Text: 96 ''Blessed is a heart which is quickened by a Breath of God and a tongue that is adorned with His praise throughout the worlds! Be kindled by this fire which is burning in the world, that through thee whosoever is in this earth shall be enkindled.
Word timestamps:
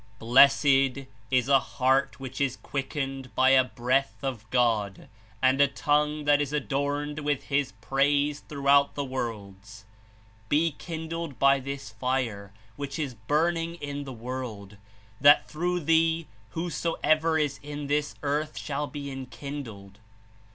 96 0.19 0.25
''Blessed 0.49 1.07
is 1.29 1.47
a 1.47 1.59
heart 1.59 2.19
which 2.19 2.41
is 2.41 2.57
quickened 2.57 3.29
by 3.35 3.51
a 3.51 3.63
Breath 3.63 4.17
of 4.23 4.49
God 4.49 5.07
and 5.43 5.61
a 5.61 5.67
tongue 5.67 6.23
that 6.25 6.41
is 6.41 6.51
adorned 6.51 7.19
with 7.19 7.43
His 7.43 7.73
praise 7.81 8.39
throughout 8.39 8.95
the 8.95 9.05
worlds! 9.05 9.85
Be 10.49 10.71
kindled 10.79 11.37
by 11.37 11.59
this 11.59 11.91
fire 11.91 12.51
which 12.77 12.97
is 12.97 13.13
burning 13.13 13.75
in 13.75 14.03
the 14.03 14.11
world, 14.11 14.77
that 15.21 15.47
through 15.47 15.81
thee 15.81 16.25
whosoever 16.57 17.37
is 17.37 17.59
in 17.61 17.85
this 17.85 18.15
earth 18.23 18.57
shall 18.57 18.87
be 18.87 19.11
enkindled. 19.11 19.99